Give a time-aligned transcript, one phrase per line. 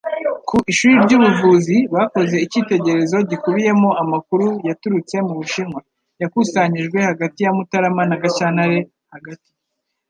[0.47, 5.79] ku ishuri ry’ubuvuzi bakoze icyitegererezo gikubiyemo amakuru yaturutse mu Bushinwa
[6.21, 8.79] yakusanyijwe hagati ya Mutarama na Gashyantare
[9.13, 9.49] hagati